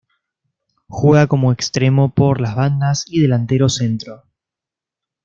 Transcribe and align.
Juega 0.87 1.27
como 1.27 1.51
extremo 1.51 2.11
por 2.11 2.41
las 2.41 2.55
bandas 2.55 3.03
y 3.05 3.21
Delantero 3.21 3.69
centro. 3.69 4.23